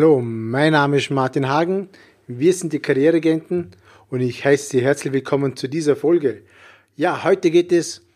Hallo, 0.00 0.20
mein 0.20 0.74
Name 0.74 0.98
ist 0.98 1.10
Martin 1.10 1.48
Hagen. 1.48 1.88
Wir 2.28 2.52
sind 2.52 2.72
die 2.72 2.78
Karriereagenten 2.78 3.72
und 4.10 4.20
ich 4.20 4.44
heiße 4.44 4.70
Sie 4.70 4.80
herzlich 4.80 5.12
willkommen 5.12 5.56
zu 5.56 5.66
dieser 5.66 5.96
Folge. 5.96 6.42
Ja, 6.94 7.24
heute 7.24 7.50
geht 7.50 7.72
es 7.72 8.06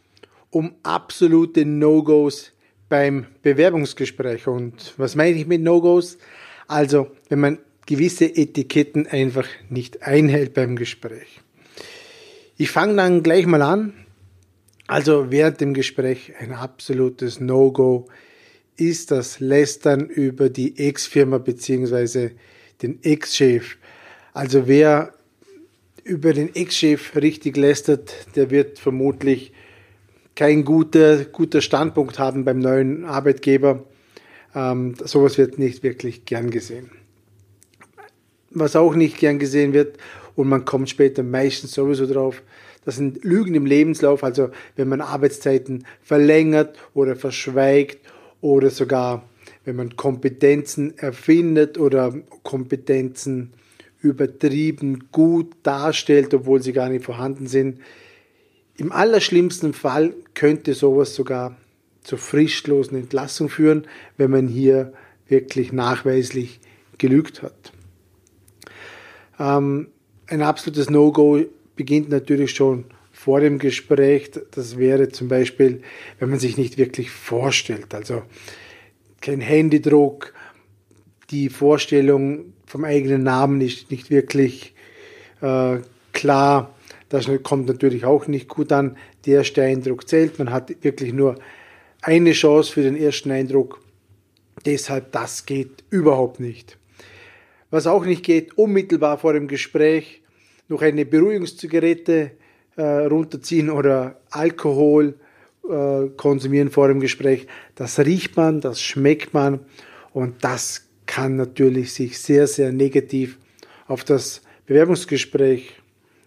um 0.51 0.77
absolute 0.85 1.67
No-Gos 1.67 2.53
beim 2.89 3.27
Bewerbungsgespräch. 3.43 4.47
Und 4.47 4.95
was 4.97 5.17
meine 5.17 5.37
ich 5.37 5.49
mit 5.49 5.61
No-Gos? 5.61 6.19
Also, 6.69 7.11
wenn 7.29 7.41
man 7.41 7.59
gewisse 7.85 8.27
Etiketten 8.27 9.09
einfach 9.09 9.49
nicht 9.69 10.05
einhält 10.05 10.55
beim 10.55 10.77
Gespräch. 10.77 11.41
Ich 12.57 12.71
fange 12.71 12.95
dann 12.95 13.25
gleich 13.25 13.47
mal 13.47 13.63
an. 13.63 13.93
Also 14.87 15.33
während 15.33 15.61
dem 15.61 15.75
Gespräch 15.75 16.33
ein 16.39 16.53
absolutes 16.53 17.41
No-Go 17.41 18.07
ist 18.77 19.11
das 19.11 19.41
Lästern 19.41 20.09
über 20.09 20.49
die 20.49 20.79
Ex-Firma 20.79 21.39
beziehungsweise 21.39 22.33
den 22.83 23.03
Ex-Chef. 23.03 23.77
Also 24.33 24.67
wer 24.67 25.15
über 26.05 26.33
den 26.33 26.55
Ex-Chef 26.55 27.15
richtig 27.17 27.57
lästert, 27.57 28.13
der 28.35 28.51
wird 28.51 28.79
vermutlich 28.79 29.53
kein 30.35 30.65
guter, 30.65 31.25
guter 31.27 31.61
Standpunkt 31.61 32.19
haben 32.19 32.45
beim 32.45 32.59
neuen 32.59 33.05
Arbeitgeber. 33.05 33.85
Ähm, 34.55 34.95
sowas 35.03 35.39
wird 35.39 35.59
nicht 35.59 35.83
wirklich 35.83 36.25
gern 36.25 36.51
gesehen. 36.51 36.91
Was 38.51 38.77
auch 38.77 38.95
nicht 38.95 39.19
gern 39.19 39.39
gesehen 39.39 39.73
wird, 39.73 39.99
und 40.35 40.49
man 40.49 40.65
kommt 40.65 40.89
später 40.89 41.23
meistens 41.23 41.73
sowieso 41.73 42.07
drauf, 42.07 42.43
das 42.85 42.97
sind 42.97 43.23
Lügen 43.23 43.55
im 43.55 43.67
Lebenslauf, 43.67 44.25
also 44.25 44.51
wenn 44.77 44.89
man 44.89 45.01
Arbeitszeiten 45.01 45.87
verlängert 46.03 46.77
oder 46.95 47.15
verschweigt 47.15 47.99
oder 48.43 48.69
sogar 48.69 49.25
wenn 49.65 49.77
man 49.77 49.97
Kompetenzen 49.97 50.97
erfindet 50.99 51.79
oder 51.79 52.15
Kompetenzen 52.43 53.53
übertrieben 54.01 55.09
gut 55.13 55.53
darstellt, 55.63 56.35
obwohl 56.35 56.63
sie 56.63 56.73
gar 56.73 56.89
nicht 56.89 57.05
vorhanden 57.05 57.47
sind. 57.47 57.81
Im 58.77 58.91
allerschlimmsten 58.91 59.73
Fall 59.73 60.15
könnte 60.35 60.75
sowas 60.75 61.15
sogar 61.15 61.57
zur 62.03 62.19
fristlosen 62.19 62.99
Entlassung 62.99 63.49
führen, 63.49 63.87
wenn 64.17 64.31
man 64.31 64.49
hier 64.49 64.93
wirklich 65.29 65.73
nachweislich 65.73 66.59
gelügt 66.99 67.43
hat. 67.43 67.73
Ähm, 69.39 69.89
ein 70.27 70.43
absolutes 70.43 70.91
No-Go 70.91 71.45
beginnt 71.77 72.09
natürlich 72.09 72.51
schon 72.53 72.87
vor 73.23 73.39
dem 73.39 73.61
Gespräch. 73.61 74.33
Das 74.51 74.79
wäre 74.79 75.11
zum 75.11 75.29
Beispiel, 75.29 75.83
wenn 76.19 76.31
man 76.31 76.41
sich 76.41 76.57
nicht 76.57 76.77
wirklich 76.77 77.13
vorstellt. 77.13 77.95
Also 77.95 78.25
kein 79.21 79.41
Handydruck, 79.41 80.35
die 81.31 81.49
Vorstellung 81.49 82.53
vom 82.67 82.83
eigenen 82.83 83.23
Namen 83.23 83.61
ist 83.61 83.93
nicht 83.93 84.11
wirklich 84.11 84.75
äh, 85.41 85.77
klar. 86.13 86.75
Das 87.11 87.31
kommt 87.45 87.69
natürlich 87.69 88.05
auch 88.05 88.27
nicht 88.27 88.49
gut 88.49 88.73
an. 88.73 88.97
Der 89.25 89.37
erste 89.37 89.63
Eindruck 89.63 90.09
zählt. 90.09 90.41
Man 90.41 90.51
hat 90.51 90.83
wirklich 90.83 91.13
nur 91.13 91.37
eine 92.01 92.33
Chance 92.33 92.73
für 92.73 92.83
den 92.83 92.97
ersten 92.97 93.31
Eindruck. 93.31 93.81
Deshalb, 94.67 95.13
das 95.13 95.47
geht 95.47 95.85
überhaupt 95.91 96.41
nicht. 96.41 96.77
Was 97.71 97.87
auch 97.87 98.05
nicht 98.05 98.25
geht, 98.25 98.59
unmittelbar 98.59 99.17
vor 99.17 99.33
dem 99.33 99.47
Gespräch 99.47 100.23
noch 100.67 100.83
eine 100.83 101.07
Beruhigungszigarette 101.07 102.33
äh, 102.77 102.83
runterziehen 102.83 103.71
oder 103.71 104.21
Alkohol 104.31 105.15
äh, 105.69 106.09
konsumieren 106.17 106.71
vor 106.71 106.89
dem 106.89 107.01
Gespräch. 107.01 107.47
Das 107.75 107.99
riecht 107.99 108.37
man, 108.37 108.61
das 108.61 108.81
schmeckt 108.81 109.35
man 109.35 109.61
und 110.13 110.43
das 110.45 110.89
kann 111.07 111.37
natürlich 111.37 111.93
sich 111.93 112.19
sehr, 112.19 112.47
sehr 112.47 112.73
negativ 112.73 113.39
auf 113.87 114.05
das 114.05 114.43
Bewerbungsgespräch 114.67 115.75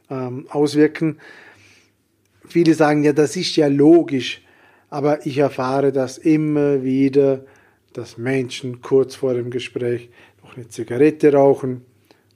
ähm, 0.10 0.46
auswirken. 0.50 1.20
Viele 2.48 2.74
sagen, 2.74 3.04
ja, 3.04 3.14
das 3.14 3.36
ist 3.36 3.56
ja 3.56 3.68
logisch, 3.68 4.44
aber 4.90 5.26
ich 5.26 5.40
erfahre 5.40 5.92
das 5.92 6.18
immer 6.18 6.84
wieder, 6.84 7.46
dass 7.94 8.18
Menschen 8.18 8.82
kurz 8.82 9.16
vor 9.16 9.34
dem 9.34 9.50
Gespräch 9.50 10.10
noch 10.44 10.56
eine 10.56 10.68
Zigarette 10.68 11.34
rauchen 11.34 11.82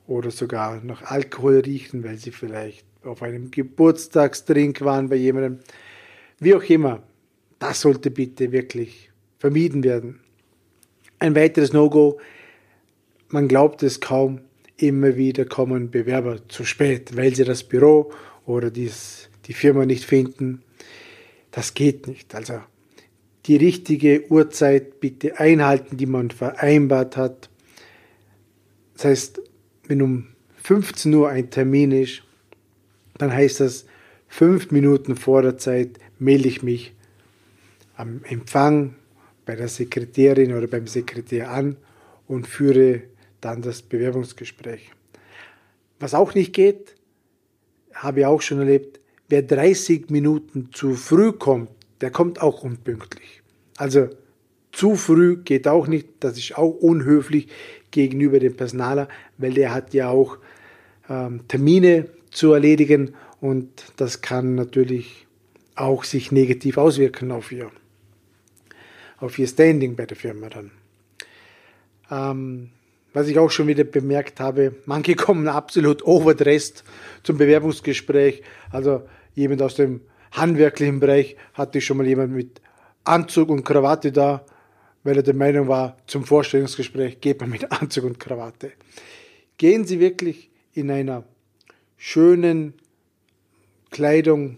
oder 0.08 0.31
sogar 0.31 0.84
noch 0.84 1.03
Alkohol 1.03 1.59
riechen, 1.59 2.03
weil 2.03 2.18
sie 2.18 2.31
vielleicht 2.31 2.88
auf 3.04 3.22
einem 3.22 3.52
Geburtstagstrink 3.52 4.82
waren 4.82 5.10
bei 5.10 5.16
jemandem. 5.16 5.60
Wie 6.40 6.56
auch 6.56 6.64
immer, 6.64 7.04
das 7.60 7.82
sollte 7.82 8.12
bitte 8.12 8.52
wirklich 8.52 9.10
vermieden 9.38 9.84
werden. 9.84 10.20
Ein 11.20 11.36
weiteres 11.36 11.74
No-Go, 11.74 12.20
man 13.30 13.48
glaubt 13.48 13.84
es 13.84 14.00
kaum, 14.00 14.42
immer 14.78 15.18
wieder 15.18 15.46
kommen 15.46 15.92
Bewerber 15.92 16.48
zu 16.48 16.64
spät, 16.64 17.16
weil 17.16 17.36
sie 17.36 17.44
das 17.44 17.64
Büro 17.64 18.12
oder 18.46 18.72
dies, 18.72 19.30
die 19.46 19.54
Firma 19.54 19.86
nicht 19.86 20.06
finden. 20.06 20.64
Das 21.52 21.74
geht 21.74 22.08
nicht. 22.08 22.34
Also 22.34 22.62
die 23.46 23.58
richtige 23.58 24.30
Uhrzeit 24.30 25.00
bitte 25.00 25.40
einhalten, 25.40 25.98
die 25.98 26.06
man 26.06 26.31
vereinbart 26.31 27.18
hat. 27.18 27.50
Das 28.94 29.06
heißt, 29.06 29.42
wenn 29.88 30.02
um 30.02 30.28
15 30.64 31.14
Uhr 31.14 31.30
ein 31.30 31.50
Termin 31.50 31.92
ist, 31.92 32.24
dann 33.19 33.31
heißt 33.31 33.59
das, 33.59 33.85
fünf 34.28 34.72
Minuten 34.72 35.16
vor 35.16 35.44
der 35.44 35.57
Zeit 35.57 36.00
melde 36.18 36.47
ich 36.47 36.63
mich 36.63 36.96
am 37.96 38.22
Empfang 38.24 38.96
bei 39.46 39.56
der 39.56 39.68
Sekretärin 39.68 40.53
oder 40.53 40.68
beim 40.68 40.88
Sekretär 40.88 41.52
an 41.52 41.75
und 42.28 42.47
führe 42.47 43.02
dann 43.41 43.62
das 43.62 43.81
Bewerbungsgespräch. 43.81 44.91
Was 46.00 46.13
auch 46.13 46.34
nicht 46.34 46.53
geht, 46.53 46.96
habe 47.94 48.22
ich 48.22 48.25
auch 48.25 48.41
schon 48.41 48.59
erlebt, 48.59 49.00
wer 49.28 49.41
30 49.41 50.09
Minuten 50.09 50.69
zu 50.72 50.94
früh 50.94 51.34
kommt, 51.34 51.69
der 52.01 52.12
kommt 52.12 52.41
auch 52.41 52.63
unpünktlich. 52.63 53.41
Also 53.75 54.09
zu 54.72 54.96
früh 54.96 55.38
geht 55.38 55.68
auch 55.68 55.88
nicht, 55.88 56.07
das 56.22 56.38
ist 56.38 56.57
auch 56.57 56.69
unhöflich 56.69 57.47
gegenüber 57.91 58.40
dem 58.40 58.56
Personaler, 58.56 59.09
weil 59.38 59.53
der 59.53 59.74
hat 59.74 59.94
ja 59.94 60.09
auch 60.09 60.38
ähm, 61.09 61.41
Termine 61.47 62.07
zu 62.31 62.53
erledigen 62.53 63.16
und 63.41 63.69
das 63.97 64.22
kann 64.22 64.56
natürlich 64.56 65.28
auch 65.75 66.03
sich 66.03 66.31
negativ 66.31 66.78
auswirken 66.78 67.31
auf 67.31 67.51
ihr, 67.51 67.72
auf 69.17 69.40
ihr 69.40 69.47
Standing 69.47 69.95
bei 69.95 70.06
der 70.06 70.17
Firma 70.17 70.50
dann. 70.50 70.72
Ähm, 72.12 72.69
was 73.13 73.28
ich 73.28 73.39
auch 73.39 73.50
schon 73.50 73.68
wieder 73.68 73.84
bemerkt 73.84 74.39
habe, 74.39 74.75
manche 74.85 75.16
kommen 75.16 75.47
absolut 75.47 76.06
overdressed 76.06 76.84
zum 77.23 77.38
Bewerbungsgespräch. 77.38 78.44
Also 78.72 79.03
jemand 79.35 79.62
aus 79.62 79.75
dem 79.75 80.01
handwerklichen 80.31 81.00
Bereich 81.00 81.38
hatte 81.53 81.81
schon 81.81 81.97
mal 81.97 82.07
jemand 82.07 82.34
mit 82.34 82.62
Anzug 83.03 83.50
und 83.50 83.63
Krawatte 83.63 84.12
da, 84.12 84.45
weil 85.03 85.18
er 85.18 85.23
der 85.23 85.34
Meinung 85.34 85.68
war, 85.68 85.97
zum 86.06 86.25
Vorstellungsgespräch 86.25 87.22
geht 87.22 87.39
man 87.39 87.50
mit 87.50 87.72
Anzug 87.81 88.03
und 88.03 88.19
Krawatte. 88.19 88.73
Gehen 89.57 89.85
Sie 89.85 90.00
wirklich 90.00 90.51
in 90.73 90.91
einer 90.91 91.23
schönen 92.00 92.74
Kleidung 93.92 94.58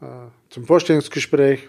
äh, 0.00 0.04
zum 0.50 0.64
Vorstellungsgespräch. 0.64 1.60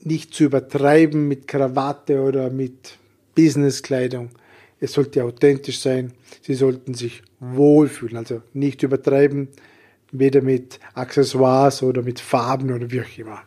Nicht 0.00 0.32
zu 0.32 0.44
übertreiben 0.44 1.26
mit 1.26 1.48
Krawatte 1.48 2.20
oder 2.20 2.48
mit 2.48 2.96
Businesskleidung. 3.34 4.30
Es 4.78 4.92
sollte 4.92 5.24
authentisch 5.24 5.80
sein. 5.80 6.12
Sie 6.40 6.54
sollten 6.54 6.94
sich 6.94 7.22
wohlfühlen. 7.40 8.16
Also 8.16 8.42
nicht 8.54 8.84
übertreiben, 8.84 9.48
weder 10.12 10.40
mit 10.40 10.78
Accessoires 10.94 11.82
oder 11.82 12.02
mit 12.02 12.20
Farben 12.20 12.72
oder 12.72 12.90
wie 12.90 13.00
auch 13.00 13.18
immer. 13.18 13.42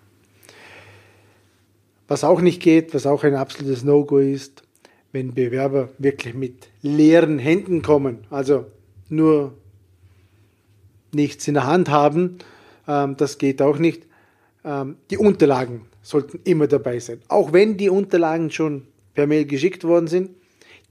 Was 2.09 2.23
auch 2.23 2.41
nicht 2.41 2.61
geht, 2.61 2.93
was 2.93 3.05
auch 3.05 3.23
ein 3.23 3.35
absolutes 3.35 3.83
No-Go 3.83 4.17
ist, 4.17 4.63
wenn 5.13 5.33
Bewerber 5.33 5.89
wirklich 5.99 6.33
mit 6.33 6.67
leeren 6.81 7.39
Händen 7.39 7.81
kommen, 7.81 8.25
also 8.29 8.65
nur 9.09 9.55
nichts 11.13 11.47
in 11.47 11.55
der 11.55 11.67
Hand 11.67 11.89
haben, 11.89 12.37
ähm, 12.87 13.15
das 13.17 13.37
geht 13.37 13.61
auch 13.61 13.77
nicht. 13.77 14.03
Ähm, 14.63 14.97
die 15.09 15.17
Unterlagen 15.17 15.85
sollten 16.01 16.39
immer 16.43 16.67
dabei 16.67 16.99
sein. 16.99 17.21
Auch 17.27 17.53
wenn 17.53 17.77
die 17.77 17.89
Unterlagen 17.89 18.51
schon 18.51 18.87
per 19.13 19.27
Mail 19.27 19.45
geschickt 19.45 19.83
worden 19.83 20.07
sind, 20.07 20.31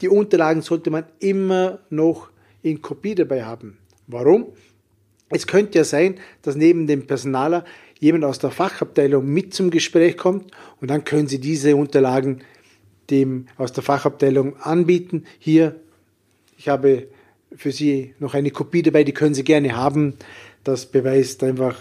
die 0.00 0.08
Unterlagen 0.08 0.62
sollte 0.62 0.90
man 0.90 1.04
immer 1.18 1.80
noch 1.90 2.30
in 2.62 2.80
Kopie 2.82 3.14
dabei 3.14 3.44
haben. 3.44 3.78
Warum? 4.06 4.46
Es 5.30 5.46
könnte 5.46 5.78
ja 5.78 5.84
sein, 5.84 6.16
dass 6.42 6.56
neben 6.56 6.86
dem 6.86 7.06
Personaler 7.06 7.64
jemand 7.98 8.24
aus 8.24 8.38
der 8.38 8.50
Fachabteilung 8.50 9.26
mit 9.26 9.52
zum 9.52 9.70
Gespräch 9.70 10.16
kommt 10.16 10.52
und 10.80 10.88
dann 10.88 11.04
können 11.04 11.26
Sie 11.26 11.40
diese 11.40 11.76
Unterlagen 11.76 12.42
dem 13.10 13.46
aus 13.56 13.72
der 13.72 13.82
Fachabteilung 13.82 14.56
anbieten. 14.58 15.24
Hier, 15.38 15.80
ich 16.56 16.68
habe 16.68 17.08
für 17.54 17.72
Sie 17.72 18.14
noch 18.18 18.34
eine 18.34 18.50
Kopie 18.50 18.82
dabei, 18.82 19.04
die 19.04 19.12
können 19.12 19.34
Sie 19.34 19.44
gerne 19.44 19.76
haben. 19.76 20.14
Das 20.64 20.86
beweist 20.86 21.42
einfach 21.42 21.80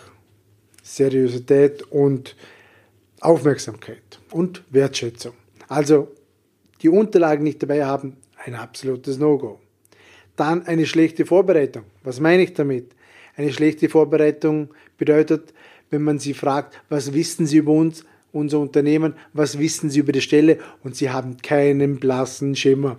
Seriosität 0.83 1.83
und 1.83 2.35
Aufmerksamkeit 3.19 4.19
und 4.31 4.63
Wertschätzung. 4.69 5.33
Also 5.67 6.09
die 6.81 6.89
Unterlagen 6.89 7.43
nicht 7.43 7.61
dabei 7.61 7.85
haben, 7.85 8.17
ein 8.45 8.55
absolutes 8.55 9.17
No-Go. 9.17 9.59
Dann 10.35 10.65
eine 10.67 10.85
schlechte 10.85 11.25
Vorbereitung. 11.25 11.83
Was 12.03 12.19
meine 12.19 12.43
ich 12.43 12.53
damit? 12.53 12.91
Eine 13.35 13.51
schlechte 13.51 13.89
Vorbereitung 13.89 14.69
bedeutet, 14.97 15.53
wenn 15.89 16.03
man 16.03 16.19
sie 16.19 16.33
fragt, 16.33 16.79
was 16.89 17.13
wissen 17.13 17.47
Sie 17.47 17.57
über 17.57 17.71
uns, 17.71 18.05
unser 18.31 18.59
Unternehmen, 18.59 19.13
was 19.33 19.57
wissen 19.57 19.89
Sie 19.89 19.99
über 19.99 20.11
die 20.11 20.21
Stelle 20.21 20.59
und 20.83 20.95
Sie 20.95 21.09
haben 21.09 21.37
keinen 21.37 21.99
blassen 21.99 22.55
Schimmer. 22.55 22.97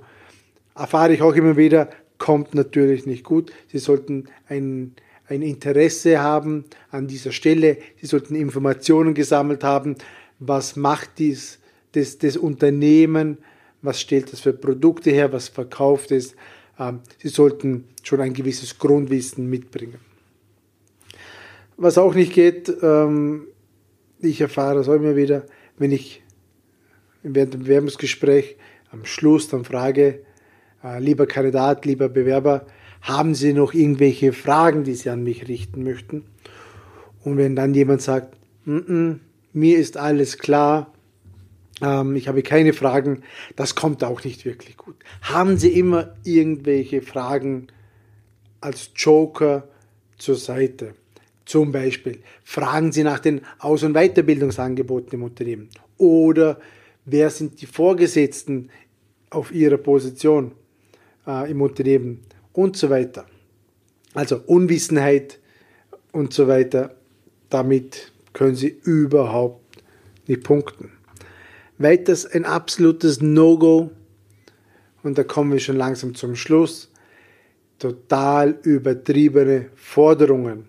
Erfahre 0.75 1.15
ich 1.15 1.23
auch 1.23 1.35
immer 1.35 1.57
wieder, 1.57 1.91
kommt 2.19 2.55
natürlich 2.55 3.07
nicht 3.07 3.25
gut. 3.25 3.53
Sie 3.69 3.79
sollten 3.79 4.25
ein, 4.49 4.95
ein 5.27 5.43
Interesse 5.43 6.21
haben 6.21 6.65
an 6.91 7.07
dieser 7.07 7.33
Stelle. 7.33 7.79
Sie 8.01 8.07
sollten 8.07 8.35
Informationen 8.35 9.15
gesammelt 9.15 9.65
haben. 9.65 9.97
Was 10.39 10.77
macht 10.77 11.19
dies, 11.19 11.59
das, 11.93 12.19
das 12.19 12.37
Unternehmen? 12.37 13.39
Was 13.83 14.01
stellt 14.01 14.33
das 14.33 14.41
für 14.41 14.53
Produkte 14.53 15.11
her? 15.11 15.33
Was 15.33 15.49
verkauft 15.49 16.11
es? 16.11 16.35
Ähm, 16.79 17.01
Sie 17.19 17.29
sollten 17.29 17.85
schon 18.03 18.21
ein 18.21 18.35
gewisses 18.35 18.79
Grundwissen 18.79 19.49
mitbringen. 19.49 19.99
Was 21.77 21.97
auch 21.97 22.15
nicht 22.15 22.33
geht, 22.33 22.73
ähm, 22.83 23.47
ich 24.21 24.41
erfahre 24.41 24.77
das 24.77 24.89
auch 24.89 24.95
immer 24.95 25.15
wieder, 25.15 25.47
wenn 25.77 25.93
ich 25.93 26.23
während 27.23 27.55
dem 27.55 27.63
Bewerbungsgespräch 27.63 28.57
am 28.91 29.05
Schluss 29.05 29.49
dann 29.49 29.65
frage, 29.65 30.25
lieber 30.99 31.27
Kandidat, 31.27 31.85
lieber 31.85 32.09
Bewerber, 32.09 32.67
haben 33.03 33.35
Sie 33.35 33.53
noch 33.53 33.75
irgendwelche 33.75 34.33
Fragen, 34.33 34.85
die 34.85 34.95
Sie 34.95 35.11
an 35.11 35.23
mich 35.23 35.49
richten 35.49 35.83
möchten? 35.85 36.25
Und 37.25 37.37
wenn 37.37 37.57
dann 37.57 37.75
jemand 37.75 38.03
sagt, 38.03 38.37
N 38.67 38.85
-n, 38.87 39.19
mir 39.53 39.79
ist 39.79 39.97
alles 39.97 40.39
klar, 40.39 40.93
ähm, 41.81 42.17
ich 42.17 42.29
habe 42.29 42.43
keine 42.43 42.73
Fragen, 42.73 43.23
das 43.57 43.75
kommt 43.75 44.05
auch 44.05 44.25
nicht 44.25 44.45
wirklich 44.45 44.77
gut. 44.77 44.97
Haben 45.23 45.57
Sie 45.59 45.69
immer 45.69 46.15
irgendwelche 46.25 47.03
Fragen 47.03 47.69
als 48.61 48.91
Joker 48.97 49.69
zur 50.17 50.37
Seite? 50.37 50.95
Zum 51.45 51.73
Beispiel 51.73 52.19
fragen 52.45 52.93
Sie 52.93 53.05
nach 53.05 53.21
den 53.21 53.41
Aus- 53.59 53.83
und 53.83 53.95
Weiterbildungsangeboten 53.95 55.15
im 55.15 55.23
Unternehmen 55.23 55.71
oder 55.97 56.61
wer 57.07 57.31
sind 57.31 57.63
die 57.63 57.67
Vorgesetzten 57.67 58.69
auf 59.31 59.51
Ihrer 59.53 59.79
Position 59.79 60.53
äh, 61.29 61.51
im 61.51 61.63
Unternehmen 61.63 62.25
und 62.53 62.77
so 62.77 62.91
weiter. 62.91 63.27
Also 64.15 64.41
Unwissenheit 64.47 65.39
und 66.11 66.33
so 66.33 66.49
weiter, 66.49 66.97
damit 67.51 68.11
können 68.33 68.57
Sie 68.57 68.77
überhaupt 68.83 69.83
nicht 70.27 70.43
punkten. 70.43 70.91
Weiters 71.79 72.27
ein 72.27 72.45
absolutes 72.45 73.21
No-Go 73.21 73.93
und 75.05 75.17
da 75.17 75.23
kommen 75.23 75.53
wir 75.53 75.61
schon 75.61 75.77
langsam 75.77 76.17
zum 76.17 76.35
Schluss. 76.35 76.91
Total 77.79 78.59
übertriebene 78.63 79.71
Forderungen 79.77 80.65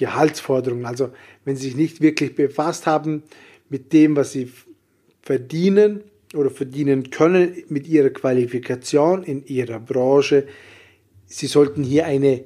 Gehaltsforderungen. 0.00 0.86
Also 0.86 1.10
wenn 1.44 1.56
Sie 1.56 1.64
sich 1.64 1.76
nicht 1.76 2.00
wirklich 2.00 2.34
befasst 2.34 2.86
haben 2.86 3.22
mit 3.68 3.92
dem, 3.92 4.16
was 4.16 4.32
Sie 4.32 4.50
verdienen 5.22 6.02
oder 6.34 6.50
verdienen 6.50 7.10
können, 7.10 7.64
mit 7.68 7.88
Ihrer 7.88 8.10
Qualifikation 8.10 9.22
in 9.22 9.44
Ihrer 9.46 9.80
Branche, 9.80 10.46
Sie 11.26 11.46
sollten 11.46 11.82
hier 11.82 12.06
eine 12.06 12.44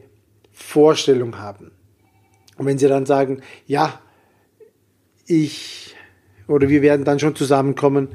Vorstellung 0.52 1.38
haben. 1.38 1.70
Und 2.56 2.66
wenn 2.66 2.78
Sie 2.78 2.88
dann 2.88 3.06
sagen, 3.06 3.40
ja, 3.66 4.00
ich 5.26 5.94
oder 6.46 6.68
wir 6.68 6.82
werden 6.82 7.04
dann 7.04 7.18
schon 7.18 7.34
zusammenkommen, 7.34 8.08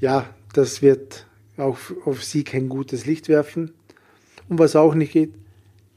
ja, 0.00 0.28
das 0.52 0.82
wird 0.82 1.26
auf, 1.56 1.94
auf 2.04 2.24
Sie 2.24 2.44
kein 2.44 2.68
gutes 2.68 3.06
Licht 3.06 3.28
werfen. 3.28 3.72
Und 4.48 4.58
was 4.58 4.76
auch 4.76 4.94
nicht 4.94 5.12
geht, 5.12 5.34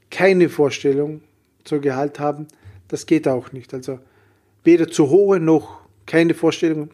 keine 0.09 0.49
Vorstellung 0.49 1.21
zur 1.63 1.79
Gehalt 1.79 2.19
haben, 2.19 2.47
das 2.87 3.05
geht 3.05 3.27
auch 3.27 3.51
nicht. 3.51 3.73
Also 3.73 3.99
weder 4.63 4.89
zu 4.89 5.09
hohe 5.09 5.39
noch 5.39 5.81
keine 6.05 6.33
Vorstellungen. 6.33 6.91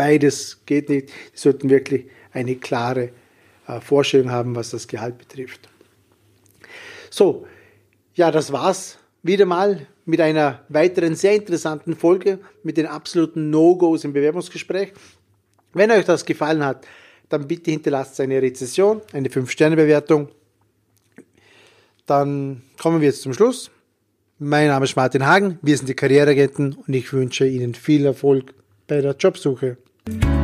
Beides 0.00 0.62
geht 0.64 0.88
nicht. 0.88 1.10
Sie 1.10 1.42
sollten 1.42 1.68
wirklich 1.68 2.06
eine 2.32 2.56
klare 2.56 3.10
äh, 3.68 3.82
Vorstellung 3.82 4.30
haben, 4.30 4.56
was 4.56 4.70
das 4.70 4.88
Gehalt 4.88 5.18
betrifft. 5.18 5.68
So, 7.10 7.46
ja, 8.14 8.30
das 8.30 8.50
war's 8.50 8.96
wieder 9.22 9.44
mal 9.44 9.86
mit 10.06 10.22
einer 10.22 10.64
weiteren 10.70 11.16
sehr 11.16 11.34
interessanten 11.34 11.94
Folge 11.94 12.38
mit 12.62 12.78
den 12.78 12.86
absoluten 12.86 13.50
No-Gos 13.50 14.04
im 14.04 14.14
Bewerbungsgespräch. 14.14 14.94
Wenn 15.74 15.90
euch 15.90 16.06
das 16.06 16.24
gefallen 16.24 16.64
hat, 16.64 16.86
dann 17.28 17.46
bitte 17.46 17.70
hinterlasst 17.70 18.18
eine 18.22 18.40
Rezession, 18.40 19.02
eine 19.12 19.28
5-Sterne-Bewertung. 19.28 20.30
Dann 22.06 22.62
kommen 22.80 23.02
wir 23.02 23.08
jetzt 23.08 23.20
zum 23.20 23.34
Schluss. 23.34 23.70
Mein 24.38 24.68
Name 24.68 24.86
ist 24.86 24.96
Martin 24.96 25.26
Hagen, 25.26 25.58
wir 25.60 25.76
sind 25.76 25.90
die 25.90 25.94
Karriereagenten 25.94 26.72
und 26.72 26.94
ich 26.94 27.12
wünsche 27.12 27.46
Ihnen 27.46 27.74
viel 27.74 28.06
Erfolg 28.06 28.54
bei 28.86 29.02
der 29.02 29.14
Jobsuche. 29.14 29.76
Thank 30.06 30.24
you. 30.24 30.39